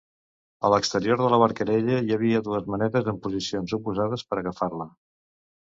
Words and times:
A 0.67 0.71
l'exterior 0.73 1.19
de 1.19 1.27
la 1.33 1.39
barcella 1.43 1.99
hi 2.07 2.15
havia 2.17 2.41
dues 2.49 2.67
manetes, 2.77 3.13
en 3.13 3.23
posicions 3.27 3.77
oposades, 3.81 4.29
per 4.33 4.41
agafar-la. 4.41 4.93